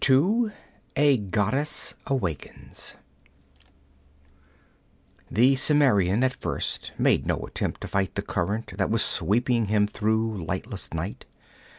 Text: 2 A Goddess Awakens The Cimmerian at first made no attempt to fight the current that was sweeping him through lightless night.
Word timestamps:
2 0.09 0.51
A 0.95 1.15
Goddess 1.19 1.93
Awakens 2.07 2.95
The 5.29 5.55
Cimmerian 5.55 6.23
at 6.23 6.33
first 6.33 6.91
made 6.97 7.27
no 7.27 7.41
attempt 7.45 7.81
to 7.81 7.87
fight 7.87 8.15
the 8.15 8.23
current 8.23 8.75
that 8.79 8.89
was 8.89 9.05
sweeping 9.05 9.65
him 9.67 9.85
through 9.85 10.43
lightless 10.43 10.91
night. 10.91 11.25